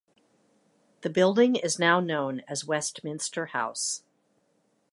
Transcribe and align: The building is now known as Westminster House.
The 1.01 1.11
building 1.11 1.55
is 1.57 1.77
now 1.77 1.99
known 1.99 2.39
as 2.47 2.65
Westminster 2.65 3.45
House. 3.45 4.01